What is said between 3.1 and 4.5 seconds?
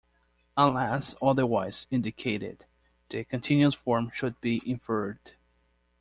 the continuous form should